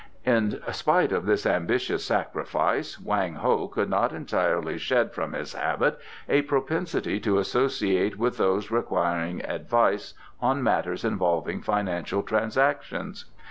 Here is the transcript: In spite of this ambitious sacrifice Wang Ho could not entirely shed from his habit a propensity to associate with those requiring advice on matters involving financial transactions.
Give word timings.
In 0.25 0.59
spite 0.71 1.11
of 1.11 1.27
this 1.27 1.45
ambitious 1.45 2.03
sacrifice 2.03 2.99
Wang 2.99 3.35
Ho 3.35 3.67
could 3.67 3.87
not 3.87 4.11
entirely 4.13 4.79
shed 4.79 5.13
from 5.13 5.33
his 5.33 5.53
habit 5.53 5.99
a 6.27 6.41
propensity 6.41 7.19
to 7.19 7.37
associate 7.37 8.17
with 8.17 8.37
those 8.37 8.71
requiring 8.71 9.45
advice 9.45 10.15
on 10.41 10.63
matters 10.63 11.05
involving 11.05 11.61
financial 11.61 12.23
transactions. 12.23 13.25